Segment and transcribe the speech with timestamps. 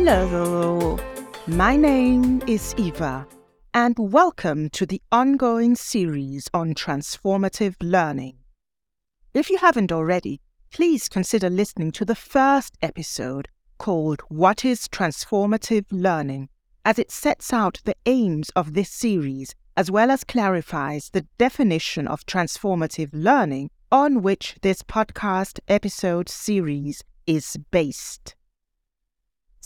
[0.00, 0.96] Hello,
[1.48, 3.26] my name is Eva,
[3.74, 8.36] and welcome to the ongoing series on transformative learning.
[9.34, 10.40] If you haven't already,
[10.70, 13.48] please consider listening to the first episode
[13.78, 16.48] called What is Transformative Learning,
[16.84, 22.06] as it sets out the aims of this series as well as clarifies the definition
[22.06, 28.36] of transformative learning on which this podcast episode series is based.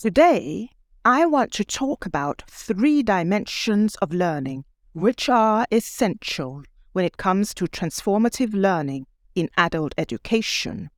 [0.03, 0.69] Today,
[1.05, 7.55] I want to talk about three dimensions of learning which are essential when it comes
[7.55, 10.91] to transformative learning in adult education.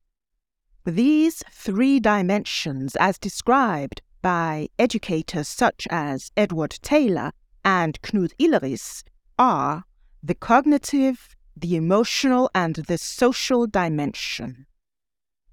[0.85, 7.31] These three dimensions, as described by educators such as Edward Taylor
[7.63, 9.03] and Knud Illeris,
[9.37, 9.83] are
[10.23, 14.65] the cognitive, the emotional, and the social dimension.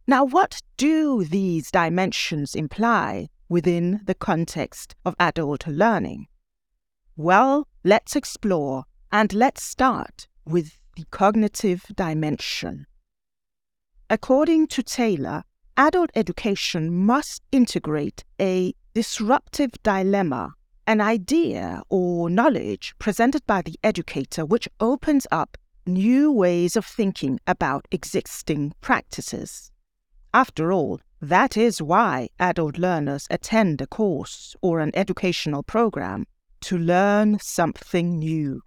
[0.06, 6.26] Now, what do these dimensions imply within the context of adult learning?
[7.16, 12.86] Well, let's explore and let's start with the cognitive dimension.
[14.08, 15.44] According to Taylor,
[15.76, 20.54] adult education must integrate a disruptive dilemma,
[20.86, 27.38] an idea or knowledge presented by the educator which opens up new ways of thinking
[27.46, 29.70] about existing practices.
[30.32, 36.26] After all, that is why adult learners attend a course or an educational program
[36.60, 38.60] to learn something new.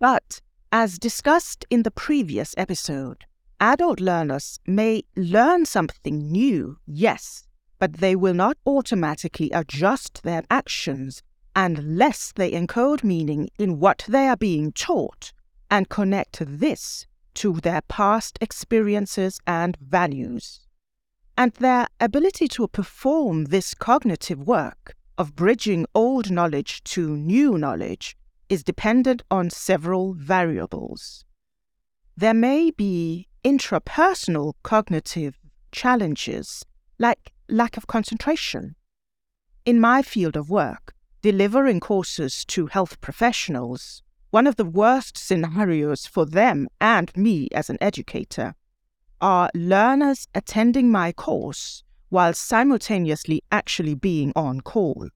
[0.00, 0.40] But,
[0.72, 3.24] as discussed in the previous episode,
[3.60, 7.46] Adult learners may learn something new, yes,
[7.78, 11.22] but they will not automatically adjust their actions
[11.54, 15.32] unless they encode meaning in what they are being taught
[15.70, 20.65] and connect this to their past experiences and values.
[21.36, 28.16] And their ability to perform this cognitive work of bridging old knowledge to new knowledge
[28.48, 31.24] is dependent on several variables.
[32.16, 35.38] There may be intrapersonal cognitive
[35.72, 36.64] challenges
[36.98, 38.74] like lack of concentration.
[39.66, 46.06] In my field of work, delivering courses to health professionals, one of the worst scenarios
[46.06, 48.54] for them and me as an educator
[49.20, 55.08] are learners attending my course while simultaneously actually being on call.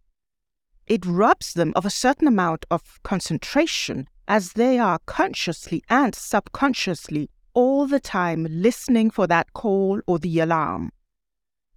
[0.87, 7.31] It robs them of a certain amount of concentration as they are consciously and subconsciously
[7.55, 10.91] all the time listening for that call or the alarm.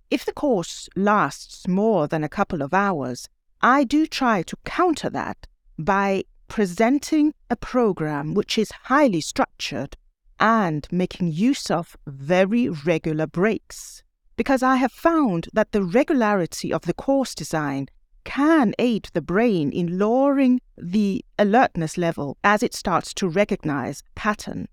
[0.10, 3.28] If the course lasts more than a couple of hours,
[3.62, 5.48] I do try to counter that
[5.80, 9.98] by presenting a program which is highly structured
[10.44, 14.04] and making use of very regular breaks.
[14.36, 17.88] Because I have found that the regularity of the course design
[18.26, 24.68] can aid the brain in lowering the alertness level as it starts to recognize pattern.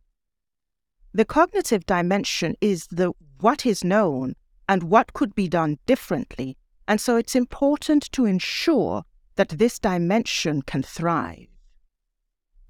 [1.12, 4.34] The cognitive dimension is the what is known
[4.68, 6.56] and what could be done differently,
[6.88, 9.04] and so it's important to ensure
[9.36, 11.46] that this dimension can thrive.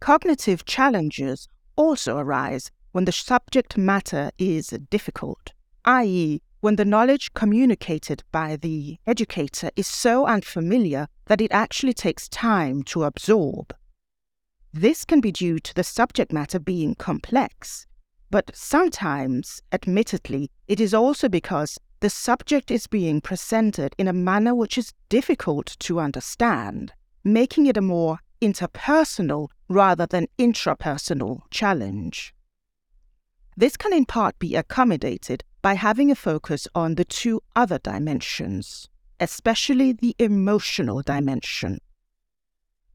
[0.00, 5.53] Cognitive challenges also arise when the subject matter is difficult,
[5.84, 12.28] i.e., when the knowledge communicated by the educator is so unfamiliar that it actually takes
[12.28, 13.75] time to absorb.
[14.73, 17.87] This can be due to the subject matter being complex
[18.31, 24.55] but sometimes, admittedly, it is also because the subject is being presented in a manner
[24.55, 26.93] which is difficult to understand,
[27.25, 32.33] making it a more interpersonal rather than intrapersonal challenge.
[33.56, 38.88] This can in part be accommodated by having a focus on the two other dimensions,
[39.19, 41.81] especially the emotional dimension.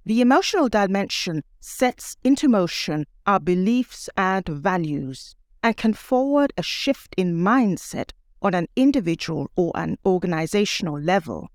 [0.05, 7.15] The emotional dimension sets into motion our beliefs and values and can forward a shift
[7.18, 11.50] in mindset on an individual or an organizational level.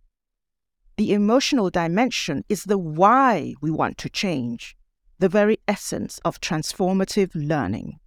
[0.96, 4.76] The emotional dimension is the why we want to change,
[5.20, 8.00] the very essence of transformative learning.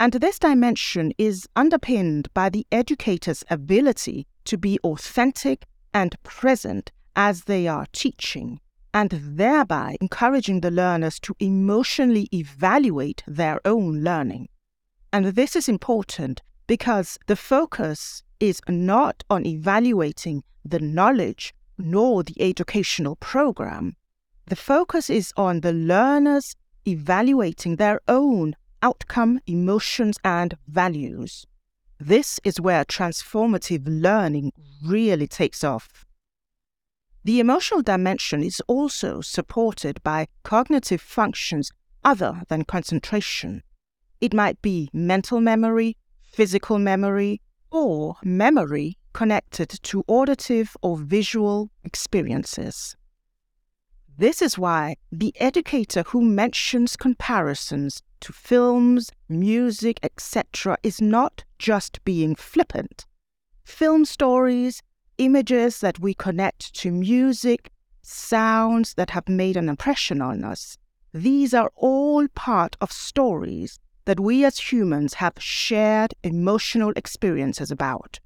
[0.00, 7.44] And this dimension is underpinned by the educator's ability to be authentic and present as
[7.44, 8.60] they are teaching
[8.92, 14.48] and thereby encouraging the learners to emotionally evaluate their own learning.
[15.12, 22.40] And this is important because the focus is not on evaluating the knowledge nor the
[22.40, 23.96] educational program.
[24.46, 26.54] The focus is on the learners
[26.86, 28.54] evaluating their own
[28.84, 31.46] outcome, emotions, and values.
[31.98, 34.52] This is where transformative learning
[34.84, 36.04] really takes off.
[37.24, 41.72] The emotional dimension is also supported by cognitive functions
[42.04, 43.62] other than concentration.
[44.20, 45.96] It might be mental memory,
[46.30, 47.40] physical memory,
[47.70, 52.96] or memory connected to auditive or visual experiences.
[54.16, 62.04] This is why the educator who mentions comparisons to films, music, etc., is not just
[62.04, 63.06] being flippant.
[63.64, 64.82] Film stories,
[65.18, 67.70] images that we connect to music,
[68.02, 70.78] sounds that have made an impression on us,
[71.12, 78.20] these are all part of stories that we as humans have shared emotional experiences about.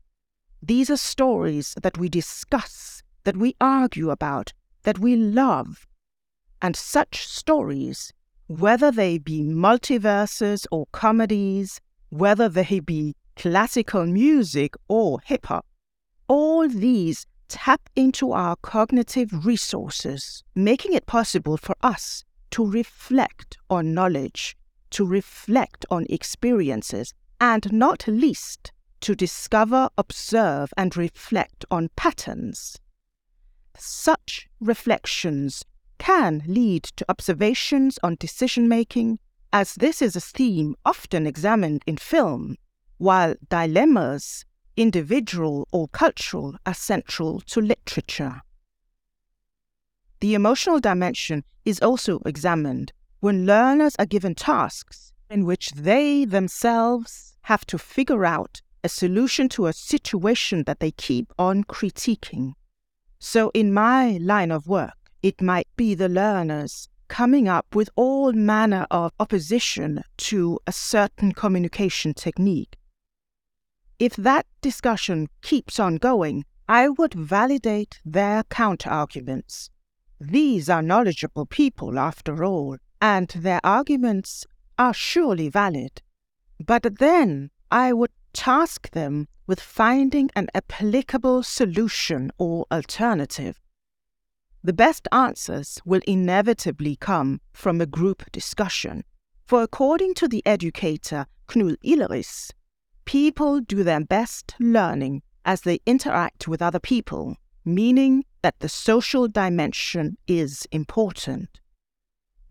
[0.62, 4.52] These are stories that we discuss, that we argue about,
[4.82, 5.86] that we love.
[6.60, 8.12] And such stories,
[8.46, 11.80] whether they be multiverses or comedies,
[12.10, 15.66] whether they be classical music or hip hop,
[16.26, 23.94] all these tap into our cognitive resources, making it possible for us to reflect on
[23.94, 24.56] knowledge,
[24.90, 32.78] to reflect on experiences, and not least, to discover, observe, and reflect on patterns.
[33.78, 35.64] Such reflections
[35.98, 39.18] can lead to observations on decision making,
[39.52, 42.56] as this is a theme often examined in film,
[42.98, 44.44] while dilemmas,
[44.76, 48.42] individual or cultural, are central to literature.
[50.20, 57.36] The emotional dimension is also examined when learners are given tasks in which they themselves
[57.42, 62.54] have to figure out a solution to a situation that they keep on critiquing.
[63.18, 68.32] So, in my line of work, it might be the learners coming up with all
[68.32, 72.76] manner of opposition to a certain communication technique.
[73.98, 79.70] If that discussion keeps on going, I would validate their counterarguments.
[80.20, 84.44] These are knowledgeable people, after all, and their arguments
[84.78, 86.02] are surely valid.
[86.64, 93.58] But then I would task them with finding an applicable solution or alternative.
[94.62, 99.04] The best answers will inevitably come from a group discussion,
[99.46, 102.50] for according to the educator Knud Illeris,
[103.06, 109.26] people do their best learning as they interact with other people, meaning that the social
[109.28, 111.60] dimension is important.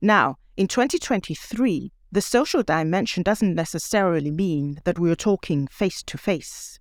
[0.01, 6.17] Now, in 2023, the social dimension doesn't necessarily mean that we are talking face to
[6.17, 6.79] face.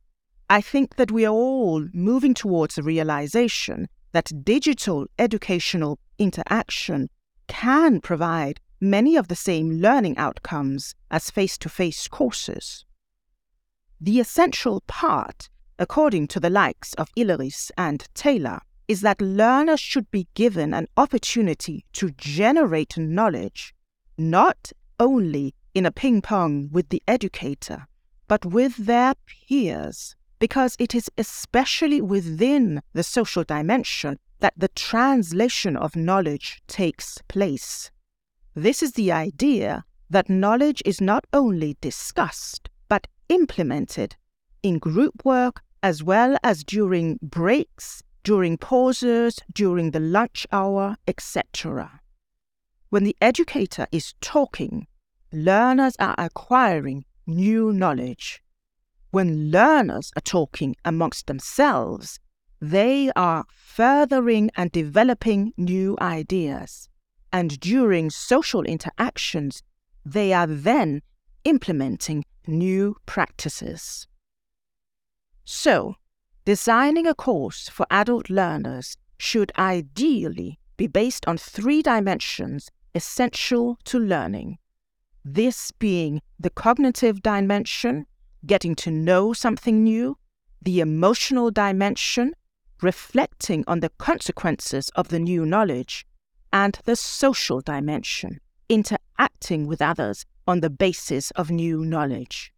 [0.49, 7.11] I think that we are all moving towards a realization that digital educational interaction
[7.49, 12.85] can provide many of the same learning outcomes as face to face courses.
[14.01, 15.49] The essential part,
[15.79, 20.87] according to the likes of Illeris and Taylor, is that learners should be given an
[20.97, 23.75] opportunity to generate knowledge,
[24.17, 27.87] not only in a ping pong with the educator,
[28.29, 35.77] but with their peers, because it is especially within the social dimension that the translation
[35.77, 37.91] of knowledge takes place.
[38.55, 44.17] This is the idea that knowledge is not only discussed, but implemented
[44.63, 52.01] in group work as well as during breaks during pauses, during the lunch hour, etc.
[52.91, 54.89] When the educator is talking,
[55.33, 58.43] learners are acquiring new knowledge.
[59.11, 62.19] When learners are talking amongst themselves,
[62.61, 66.89] they are furthering and developing new ideas.
[67.33, 69.63] And during social interactions,
[70.05, 71.03] they are then
[71.45, 74.07] implementing new practices.
[75.45, 75.97] So,
[76.47, 83.99] Designing a course for adult learners should ideally be based on three dimensions essential to
[83.99, 84.59] learning.
[85.25, 88.07] This being the cognitive dimension,
[88.47, 90.17] getting to know something new,
[90.63, 92.35] the emotional dimension,
[92.83, 96.07] reflecting on the consequences of the new knowledge,
[96.53, 102.53] and the social dimension, interacting with others on the basis of new knowledge.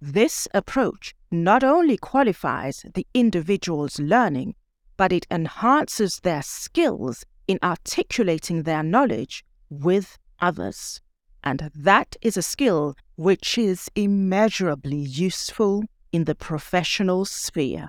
[0.00, 4.54] This approach not only qualifies the individual's learning,
[4.96, 11.00] but it enhances their skills in articulating their knowledge with others.
[11.42, 17.88] And that is a skill which is immeasurably useful in the professional sphere.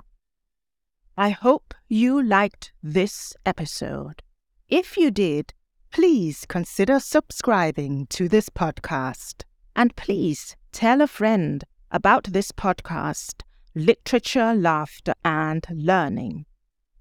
[1.18, 4.24] I hope you liked this episode.
[4.70, 5.54] If you did,
[5.92, 9.44] please consider subscribing to this podcast.
[9.76, 13.42] And please tell a friend about this podcast,
[13.76, 16.46] Literature, Laughter, and Learning.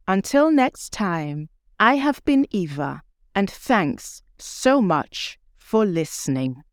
[0.06, 3.02] Until next time, I have been Eva,
[3.34, 5.39] and thanks so much
[5.70, 6.64] for listening.